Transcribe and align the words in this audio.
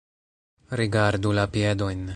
Rigardu 0.79 1.35
la 1.41 1.47
piedojn 1.57 2.05